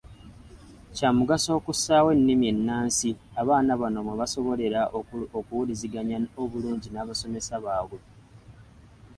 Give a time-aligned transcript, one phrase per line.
[0.95, 3.09] Kya mugaso okussaawo ennimi ennansi
[3.41, 4.81] abaana bano mwe basobolera
[5.37, 7.99] okuwuliziganyiza obulungi n’abasomesa baabwe.